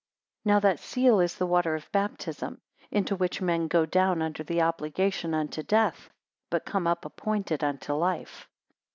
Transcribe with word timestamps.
154 0.45 0.51
Now 0.51 0.59
that 0.75 0.83
seal 0.83 1.19
is 1.19 1.35
the 1.35 1.45
water 1.45 1.75
of 1.75 1.91
baptism, 1.91 2.59
into 2.89 3.15
which 3.15 3.39
men 3.39 3.67
go 3.67 3.85
down 3.85 4.23
under 4.23 4.41
the 4.41 4.59
obligation 4.63 5.35
unto 5.35 5.61
death, 5.61 6.09
but 6.49 6.65
come 6.65 6.87
up 6.87 7.05
appointed 7.05 7.63
unto 7.63 7.93
life. 7.93 8.49